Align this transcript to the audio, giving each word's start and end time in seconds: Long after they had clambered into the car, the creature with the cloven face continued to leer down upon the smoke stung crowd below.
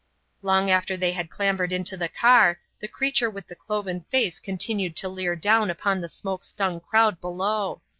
Long 0.41 0.71
after 0.71 0.97
they 0.97 1.11
had 1.11 1.29
clambered 1.29 1.71
into 1.71 1.95
the 1.95 2.09
car, 2.09 2.59
the 2.79 2.87
creature 2.87 3.29
with 3.29 3.45
the 3.45 3.55
cloven 3.55 4.03
face 4.09 4.39
continued 4.39 4.95
to 4.95 5.07
leer 5.07 5.35
down 5.35 5.69
upon 5.69 6.01
the 6.01 6.09
smoke 6.09 6.43
stung 6.43 6.79
crowd 6.79 7.21
below. 7.21 7.83